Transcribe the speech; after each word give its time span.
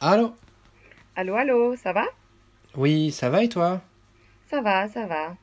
Allô 0.00 0.32
Allô, 1.16 1.34
allô, 1.34 1.76
ça 1.76 1.92
va? 1.92 2.06
Oui, 2.76 3.10
ça 3.10 3.30
va 3.30 3.42
et 3.42 3.48
toi? 3.48 3.80
Ça 4.48 4.60
va, 4.60 4.86
ça 4.86 5.06
va. 5.06 5.36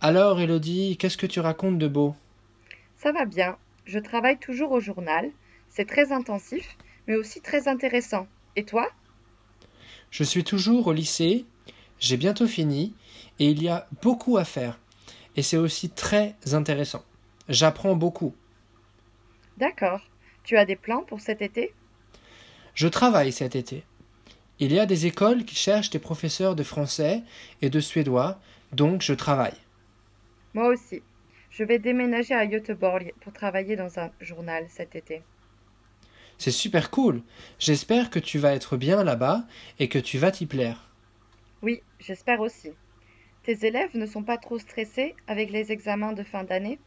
Alors, 0.00 0.40
Elodie, 0.40 0.96
qu'est-ce 0.96 1.18
que 1.18 1.26
tu 1.26 1.40
racontes 1.40 1.76
de 1.76 1.88
beau? 1.88 2.14
Ça 2.96 3.12
va 3.12 3.26
bien. 3.26 3.58
Je 3.84 3.98
travaille 3.98 4.38
toujours 4.38 4.72
au 4.72 4.80
journal. 4.80 5.30
C'est 5.68 5.86
très 5.86 6.12
intensif, 6.12 6.76
mais 7.08 7.16
aussi 7.16 7.40
très 7.40 7.66
intéressant. 7.66 8.28
Et 8.54 8.64
toi? 8.64 8.88
Je 10.10 10.22
suis 10.22 10.44
toujours 10.44 10.86
au 10.86 10.92
lycée, 10.92 11.44
j'ai 11.98 12.16
bientôt 12.16 12.46
fini, 12.46 12.94
et 13.40 13.46
il 13.46 13.62
y 13.62 13.68
a 13.68 13.88
beaucoup 14.02 14.36
à 14.36 14.44
faire. 14.44 14.78
Et 15.34 15.42
c'est 15.42 15.56
aussi 15.56 15.90
très 15.90 16.36
intéressant. 16.52 17.04
J'apprends 17.48 17.96
beaucoup. 17.96 18.34
D'accord. 19.56 20.00
Tu 20.44 20.56
as 20.56 20.64
des 20.64 20.76
plans 20.76 21.02
pour 21.02 21.20
cet 21.20 21.42
été? 21.42 21.72
Je 22.74 22.88
travaille 22.88 23.32
cet 23.32 23.56
été. 23.56 23.84
Il 24.60 24.72
y 24.72 24.78
a 24.78 24.86
des 24.86 25.06
écoles 25.06 25.44
qui 25.44 25.54
cherchent 25.54 25.90
des 25.90 25.98
professeurs 25.98 26.56
de 26.56 26.62
français 26.62 27.22
et 27.62 27.70
de 27.70 27.80
suédois, 27.80 28.40
donc 28.72 29.02
je 29.02 29.14
travaille. 29.14 29.56
Moi 30.54 30.68
aussi. 30.68 31.02
Je 31.50 31.64
vais 31.64 31.78
déménager 31.78 32.34
à 32.34 32.46
Göteborg 32.46 33.12
pour 33.20 33.32
travailler 33.32 33.76
dans 33.76 33.98
un 33.98 34.10
journal 34.20 34.66
cet 34.68 34.94
été. 34.94 35.22
C'est 36.38 36.50
super 36.52 36.90
cool. 36.90 37.22
J'espère 37.58 38.08
que 38.10 38.18
tu 38.18 38.38
vas 38.38 38.54
être 38.54 38.76
bien 38.78 39.04
là-bas 39.04 39.46
et 39.78 39.88
que 39.88 39.98
tu 39.98 40.18
vas 40.18 40.30
t'y 40.30 40.46
plaire. 40.46 40.88
Oui, 41.62 41.84
j'espère 42.00 42.40
aussi. 42.40 42.76
Tes 43.42 43.66
élèves 43.66 43.96
ne 43.96 44.06
sont 44.06 44.24
pas 44.24 44.38
trop 44.38 44.58
stressés 44.58 45.16
avec 45.26 45.50
les 45.50 45.72
examens 45.72 46.12
de 46.14 46.24
fin 46.24 46.44
d'année? 46.44 46.80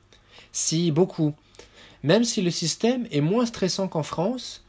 Si, 0.54 0.92
beaucoup. 0.92 1.34
Même 2.04 2.24
si 2.24 2.42
le 2.42 2.52
système 2.52 3.08
est 3.12 3.22
moins 3.22 3.46
stressant 3.46 3.88
qu'en 3.88 4.04
France, 4.04 4.66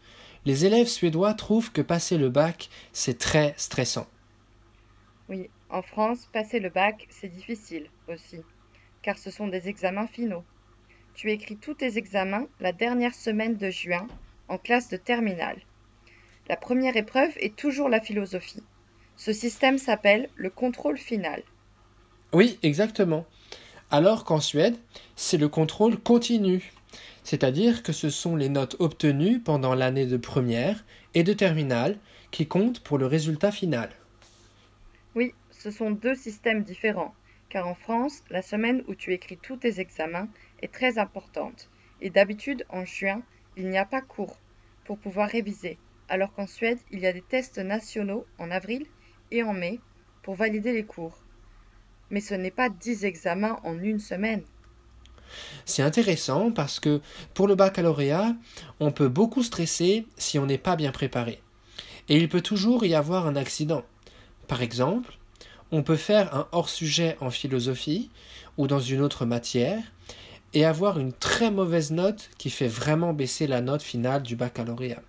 les 0.47 0.67
élèves 0.67 0.89
suédois 0.89 1.35
trouvent 1.35 1.73
que 1.73 1.83
passer 1.83 2.19
le 2.19 2.31
bac, 2.31 2.71
c'est 2.93 3.19
très 3.19 3.55
stressant. 3.59 4.09
Oui, 5.29 5.51
en 5.69 5.83
France, 5.83 6.27
passer 6.27 6.61
le 6.61 6.71
bac, 6.71 7.07
c'est 7.11 7.29
difficile 7.29 7.91
aussi, 8.07 8.47
car 9.03 9.19
ce 9.19 9.31
sont 9.31 9.49
des 9.49 9.69
examens 9.69 10.07
finaux. 10.09 10.47
Tu 11.15 11.31
écris 11.33 11.59
tous 11.59 11.75
tes 11.75 11.99
examens 11.99 12.49
la 12.61 12.73
dernière 12.73 13.15
semaine 13.15 13.57
de 13.57 13.71
juin 13.71 14.13
en 14.49 14.59
classe 14.59 14.89
de 14.89 14.97
terminale. 14.97 15.61
La 16.49 16.57
première 16.57 16.97
épreuve 16.97 17.33
est 17.37 17.57
toujours 17.57 17.89
la 17.89 18.01
philosophie. 18.01 18.63
Ce 19.17 19.33
système 19.33 19.79
s'appelle 19.79 20.29
le 20.37 20.51
contrôle 20.51 20.99
final. 20.99 21.43
Oui, 22.33 22.59
exactement. 22.63 23.27
Alors 23.91 24.25
qu'en 24.25 24.41
Suède, 24.41 24.77
c'est 25.17 25.37
le 25.37 25.49
contrôle 25.49 25.99
continu, 25.99 26.73
c'est-à-dire 27.25 27.83
que 27.83 27.93
ce 27.93 28.11
sont 28.11 28.37
les 28.37 28.49
notes 28.49 28.77
obtenues 28.79 29.39
pendant 29.39 29.75
l'année 29.75 30.07
de 30.07 30.17
première 30.17 30.85
et 31.15 31.23
de 31.23 31.33
terminale 31.33 31.99
qui 32.31 32.47
comptent 32.47 32.81
pour 32.81 32.99
le 32.99 33.07
résultat 33.07 33.53
final. 33.53 33.91
Oui, 35.15 35.35
ce 35.51 35.71
sont 35.71 35.91
deux 35.91 36.15
systèmes 36.15 36.63
différents, 36.63 37.15
car 37.51 37.69
en 37.69 37.75
France, 37.75 38.25
la 38.31 38.41
semaine 38.41 38.83
où 38.89 38.95
tu 38.95 39.13
écris 39.13 39.37
tous 39.37 39.59
tes 39.59 39.79
examens 39.79 40.29
est 40.63 40.73
très 40.73 40.99
importante, 40.99 41.69
et 42.01 42.09
d'habitude 42.09 42.65
en 42.71 42.85
juin, 42.85 43.23
il 43.57 43.69
n'y 43.69 43.79
a 43.79 43.85
pas 43.85 44.01
cours 44.01 44.37
pour 44.85 44.99
pouvoir 44.99 45.29
réviser, 45.29 45.79
alors 46.09 46.33
qu'en 46.33 46.47
Suède, 46.47 46.79
il 46.91 47.01
y 47.01 47.07
a 47.07 47.13
des 47.13 47.23
tests 47.23 47.59
nationaux 47.59 48.27
en 48.39 48.51
avril 48.51 48.87
et 49.31 49.43
en 49.43 49.53
mai 49.53 49.81
pour 50.23 50.35
valider 50.35 50.73
les 50.73 50.85
cours. 50.85 51.19
Mais 52.11 52.21
ce 52.21 52.35
n'est 52.35 52.51
pas 52.51 52.69
dix 52.69 53.05
examens 53.05 53.59
en 53.65 53.79
une 53.79 54.01
semaine. 54.01 54.43
C'est 55.65 55.83
intéressant 55.83 56.51
parce 56.51 56.81
que 56.81 57.01
pour 57.35 57.49
le 57.49 57.55
baccalauréat, 57.55 58.35
on 58.81 58.93
peut 58.93 59.09
beaucoup 59.09 59.43
stresser 59.43 60.07
si 60.17 60.39
on 60.39 60.47
n'est 60.47 60.59
pas 60.59 60.77
bien 60.77 60.93
préparé. 60.93 61.41
Et 62.09 62.17
il 62.19 62.29
peut 62.29 62.43
toujours 62.43 62.85
y 62.85 62.95
avoir 62.95 63.27
un 63.27 63.37
accident. 63.37 63.85
Par 64.49 64.61
exemple, 64.61 65.15
on 65.71 65.83
peut 65.83 65.97
faire 65.97 66.35
un 66.35 66.49
hors-sujet 66.53 67.17
en 67.21 67.31
philosophie 67.31 68.11
ou 68.59 68.67
dans 68.67 68.81
une 68.81 69.01
autre 69.01 69.25
matière 69.25 69.83
et 70.55 70.65
avoir 70.65 70.99
une 70.99 71.13
très 71.13 71.51
mauvaise 71.51 71.91
note 71.91 72.31
qui 72.39 72.51
fait 72.51 72.69
vraiment 72.69 73.13
baisser 73.13 73.47
la 73.47 73.61
note 73.61 73.83
finale 73.83 74.23
du 74.23 74.37
baccalauréat. 74.37 75.03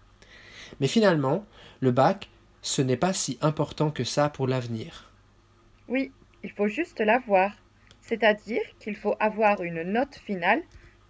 Mais 0.79 0.87
finalement, 0.87 1.45
le 1.81 1.91
bac, 1.91 2.29
ce 2.61 2.81
n'est 2.81 2.97
pas 2.97 3.13
si 3.13 3.37
important 3.41 3.91
que 3.91 4.03
ça 4.03 4.29
pour 4.29 4.47
l'avenir. 4.47 5.11
Oui, 5.87 6.11
il 6.43 6.51
faut 6.51 6.67
juste 6.67 6.99
l'avoir. 7.01 7.51
C'est-à-dire 8.01 8.61
qu'il 8.79 8.95
faut 8.95 9.15
avoir 9.19 9.61
une 9.63 9.83
note 9.83 10.15
finale 10.15 10.61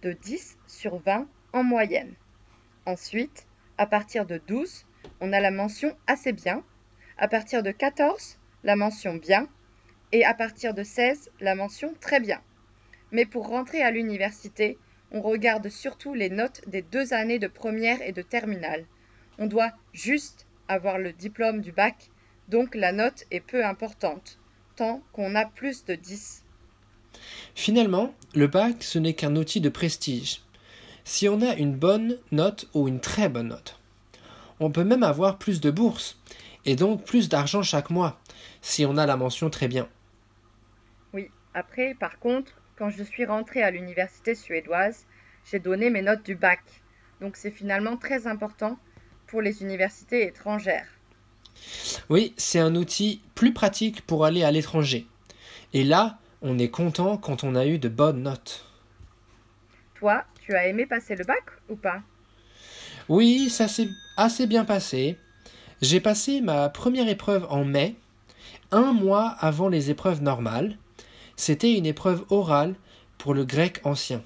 de 0.02 0.12
10 0.12 0.58
sur 0.66 0.98
20 0.98 1.26
en 1.52 1.62
moyenne. 1.62 2.14
Ensuite, 2.86 3.46
à 3.78 3.86
partir 3.86 4.26
de 4.26 4.40
12, 4.46 4.84
on 5.20 5.32
a 5.32 5.40
la 5.40 5.50
mention 5.50 5.96
assez 6.06 6.32
bien. 6.32 6.62
À 7.18 7.28
partir 7.28 7.62
de 7.62 7.70
14, 7.70 8.38
la 8.62 8.76
mention 8.76 9.14
bien. 9.14 9.48
Et 10.12 10.24
à 10.24 10.34
partir 10.34 10.74
de 10.74 10.82
16, 10.82 11.30
la 11.40 11.54
mention 11.54 11.94
très 12.00 12.20
bien. 12.20 12.40
Mais 13.14 13.26
pour 13.26 13.46
rentrer 13.46 13.80
à 13.80 13.92
l'université, 13.92 14.76
on 15.12 15.22
regarde 15.22 15.68
surtout 15.68 16.14
les 16.14 16.30
notes 16.30 16.62
des 16.66 16.82
deux 16.82 17.14
années 17.14 17.38
de 17.38 17.46
première 17.46 18.02
et 18.02 18.10
de 18.10 18.22
terminale. 18.22 18.86
On 19.38 19.46
doit 19.46 19.70
juste 19.92 20.48
avoir 20.66 20.98
le 20.98 21.12
diplôme 21.12 21.60
du 21.60 21.70
bac, 21.70 22.10
donc 22.48 22.74
la 22.74 22.90
note 22.90 23.22
est 23.30 23.38
peu 23.38 23.64
importante, 23.64 24.40
tant 24.74 25.00
qu'on 25.12 25.36
a 25.36 25.46
plus 25.46 25.84
de 25.84 25.94
10. 25.94 26.42
Finalement, 27.54 28.12
le 28.34 28.48
bac, 28.48 28.82
ce 28.82 28.98
n'est 28.98 29.14
qu'un 29.14 29.36
outil 29.36 29.60
de 29.60 29.68
prestige. 29.68 30.42
Si 31.04 31.28
on 31.28 31.40
a 31.40 31.54
une 31.54 31.76
bonne 31.76 32.18
note 32.32 32.68
ou 32.74 32.88
une 32.88 32.98
très 32.98 33.28
bonne 33.28 33.48
note, 33.48 33.78
on 34.58 34.72
peut 34.72 34.82
même 34.82 35.04
avoir 35.04 35.38
plus 35.38 35.60
de 35.60 35.70
bourses, 35.70 36.18
et 36.64 36.74
donc 36.74 37.04
plus 37.04 37.28
d'argent 37.28 37.62
chaque 37.62 37.90
mois, 37.90 38.20
si 38.60 38.84
on 38.84 38.96
a 38.96 39.06
la 39.06 39.16
mention 39.16 39.50
très 39.50 39.68
bien. 39.68 39.88
Oui, 41.12 41.30
après, 41.54 41.94
par 41.94 42.18
contre, 42.18 42.60
quand 42.76 42.90
je 42.90 43.02
suis 43.02 43.24
rentrée 43.24 43.62
à 43.62 43.70
l'université 43.70 44.34
suédoise, 44.34 45.06
j'ai 45.50 45.58
donné 45.58 45.90
mes 45.90 46.02
notes 46.02 46.24
du 46.24 46.34
bac. 46.34 46.60
Donc 47.20 47.36
c'est 47.36 47.50
finalement 47.50 47.96
très 47.96 48.26
important 48.26 48.78
pour 49.26 49.40
les 49.40 49.62
universités 49.62 50.26
étrangères. 50.26 50.88
Oui, 52.10 52.34
c'est 52.36 52.58
un 52.58 52.74
outil 52.74 53.22
plus 53.34 53.52
pratique 53.52 54.02
pour 54.02 54.24
aller 54.24 54.42
à 54.42 54.50
l'étranger. 54.50 55.06
Et 55.72 55.84
là, 55.84 56.18
on 56.42 56.58
est 56.58 56.70
content 56.70 57.16
quand 57.16 57.44
on 57.44 57.54
a 57.54 57.66
eu 57.66 57.78
de 57.78 57.88
bonnes 57.88 58.22
notes. 58.22 58.66
Toi, 59.94 60.24
tu 60.42 60.54
as 60.54 60.66
aimé 60.66 60.86
passer 60.86 61.16
le 61.16 61.24
bac 61.24 61.44
ou 61.68 61.76
pas? 61.76 62.02
Oui, 63.08 63.48
ça 63.50 63.68
s'est 63.68 63.88
assez 64.16 64.46
bien 64.46 64.64
passé. 64.64 65.18
J'ai 65.80 66.00
passé 66.00 66.40
ma 66.40 66.68
première 66.68 67.08
épreuve 67.08 67.46
en 67.50 67.64
mai, 67.64 67.96
un 68.70 68.92
mois 68.92 69.28
avant 69.38 69.68
les 69.68 69.90
épreuves 69.90 70.22
normales. 70.22 70.76
C'était 71.36 71.74
une 71.74 71.86
épreuve 71.86 72.24
orale 72.30 72.74
pour 73.18 73.34
le 73.34 73.44
grec 73.44 73.80
ancien. 73.84 74.22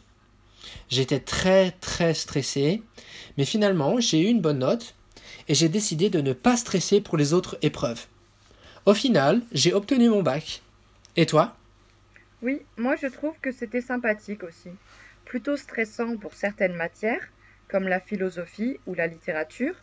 J'étais 0.89 1.21
très 1.21 1.71
très 1.71 2.15
stressé, 2.15 2.83
mais 3.37 3.45
finalement 3.45 4.01
j'ai 4.01 4.21
eu 4.21 4.27
une 4.27 4.41
bonne 4.41 4.59
note 4.59 4.95
et 5.49 5.55
j'ai 5.55 5.69
décidé 5.69 6.11
de 6.11 6.21
ne 6.21 6.33
pas 6.33 6.57
stresser 6.57 7.01
pour 7.01 7.17
les 7.17 7.33
autres 7.33 7.59
épreuves. 7.63 8.07
Au 8.87 8.95
final, 8.95 9.43
j'ai 9.53 9.73
obtenu 9.73 10.09
mon 10.09 10.23
bac. 10.23 10.63
Et 11.17 11.27
toi? 11.27 11.57
Oui, 12.43 12.61
moi 12.77 12.97
je 12.97 13.07
trouve 13.07 13.35
que 13.41 13.53
c'était 13.53 13.81
sympathique 13.81 14.43
aussi. 14.43 14.71
Plutôt 15.25 15.57
stressant 15.57 16.17
pour 16.17 16.35
certaines 16.35 16.75
matières, 16.75 17.29
comme 17.69 17.89
la 17.89 18.01
philosophie 18.01 18.79
ou 18.87 18.95
la 18.95 19.07
littérature, 19.07 19.75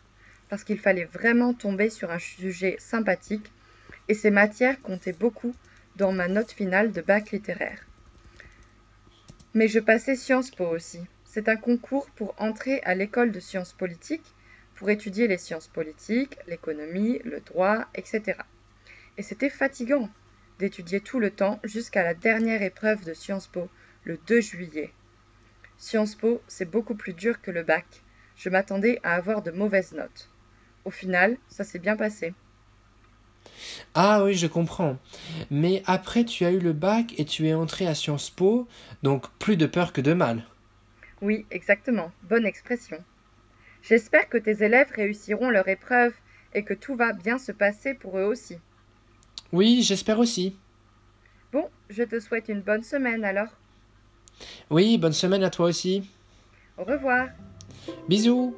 parce 0.48 0.64
qu'il 0.64 0.78
fallait 0.78 1.04
vraiment 1.04 1.54
tomber 1.54 1.90
sur 1.90 2.10
un 2.10 2.18
sujet 2.18 2.76
sympathique, 2.78 3.50
et 4.08 4.14
ces 4.14 4.30
matières 4.30 4.80
comptaient 4.80 5.12
beaucoup 5.12 5.54
dans 5.96 6.12
ma 6.12 6.28
note 6.28 6.52
finale 6.52 6.92
de 6.92 7.00
bac 7.00 7.30
littéraire. 7.30 7.86
Mais 9.54 9.68
je 9.68 9.80
passais 9.80 10.16
Sciences 10.16 10.50
Po 10.50 10.66
aussi. 10.66 11.00
C'est 11.24 11.48
un 11.48 11.56
concours 11.56 12.10
pour 12.10 12.34
entrer 12.38 12.80
à 12.82 12.94
l'école 12.94 13.32
de 13.32 13.40
sciences 13.40 13.72
politiques, 13.72 14.34
pour 14.74 14.90
étudier 14.90 15.26
les 15.26 15.38
sciences 15.38 15.68
politiques, 15.68 16.36
l'économie, 16.46 17.20
le 17.24 17.40
droit, 17.40 17.86
etc. 17.94 18.38
Et 19.16 19.22
c'était 19.22 19.50
fatigant 19.50 20.10
d'étudier 20.58 21.00
tout 21.00 21.20
le 21.20 21.30
temps 21.30 21.60
jusqu'à 21.64 22.02
la 22.02 22.14
dernière 22.14 22.62
épreuve 22.62 23.04
de 23.04 23.14
Sciences 23.14 23.46
Po, 23.46 23.68
le 24.04 24.18
2 24.26 24.40
juillet. 24.40 24.92
Sciences 25.78 26.14
Po, 26.14 26.42
c'est 26.48 26.70
beaucoup 26.70 26.94
plus 26.94 27.12
dur 27.14 27.40
que 27.40 27.50
le 27.50 27.62
bac. 27.62 27.86
Je 28.36 28.50
m'attendais 28.50 29.00
à 29.02 29.14
avoir 29.14 29.42
de 29.42 29.50
mauvaises 29.50 29.92
notes. 29.92 30.30
Au 30.84 30.90
final, 30.90 31.36
ça 31.48 31.64
s'est 31.64 31.78
bien 31.78 31.96
passé. 31.96 32.34
Ah 33.94 34.22
oui, 34.24 34.34
je 34.34 34.46
comprends. 34.46 34.98
Mais 35.50 35.82
après, 35.86 36.24
tu 36.24 36.44
as 36.44 36.50
eu 36.50 36.58
le 36.58 36.72
bac 36.72 37.14
et 37.18 37.24
tu 37.24 37.46
es 37.48 37.54
entré 37.54 37.86
à 37.86 37.94
Sciences 37.94 38.30
Po, 38.30 38.68
donc 39.02 39.30
plus 39.38 39.56
de 39.56 39.66
peur 39.66 39.92
que 39.92 40.00
de 40.00 40.12
mal. 40.12 40.44
Oui, 41.22 41.46
exactement. 41.50 42.12
Bonne 42.24 42.46
expression. 42.46 43.02
J'espère 43.82 44.28
que 44.28 44.38
tes 44.38 44.64
élèves 44.64 44.90
réussiront 44.94 45.50
leur 45.50 45.68
épreuve 45.68 46.12
et 46.54 46.64
que 46.64 46.74
tout 46.74 46.96
va 46.96 47.12
bien 47.12 47.38
se 47.38 47.52
passer 47.52 47.94
pour 47.94 48.18
eux 48.18 48.24
aussi. 48.24 48.58
Oui, 49.52 49.82
j'espère 49.82 50.18
aussi. 50.18 50.56
Bon, 51.52 51.68
je 51.88 52.02
te 52.02 52.18
souhaite 52.18 52.48
une 52.48 52.62
bonne 52.62 52.82
semaine 52.82 53.24
alors. 53.24 53.48
Oui, 54.70 54.98
bonne 54.98 55.12
semaine 55.12 55.44
à 55.44 55.50
toi 55.50 55.66
aussi. 55.66 56.10
Au 56.76 56.84
revoir. 56.84 57.28
Bisous. 58.08 58.56